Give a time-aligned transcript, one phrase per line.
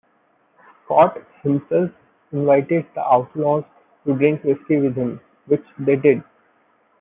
[0.83, 1.91] Scott himself
[2.31, 3.63] invited the outlaws
[4.03, 6.23] to drink whisky with him, which they did.